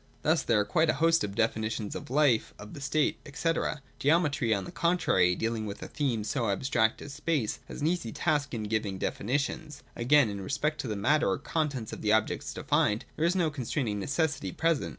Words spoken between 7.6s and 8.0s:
has an